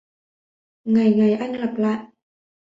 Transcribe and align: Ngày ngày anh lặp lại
Ngày 0.83 1.13
ngày 1.13 1.33
anh 1.33 1.53
lặp 1.53 1.77
lại 1.77 2.05